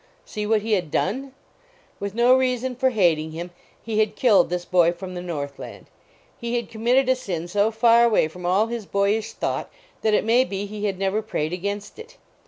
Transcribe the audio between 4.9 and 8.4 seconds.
from the Northland. He had committed a sin so far away